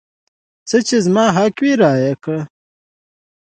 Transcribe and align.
څه 0.69 0.77
چې 0.87 0.97
زما 1.05 1.25
حق 1.35 1.55
وي 1.63 1.73
رایې 1.81 2.13
کړه. 2.23 2.41